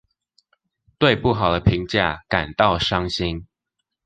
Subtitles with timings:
[0.97, 3.45] 對不好的評價感到傷心